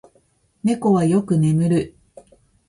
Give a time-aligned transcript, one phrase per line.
[0.63, 1.95] 猫はよく眠る。